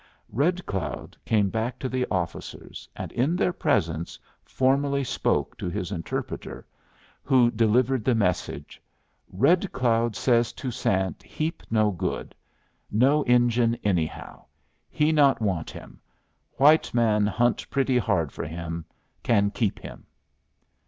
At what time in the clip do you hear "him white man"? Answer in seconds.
15.69-17.27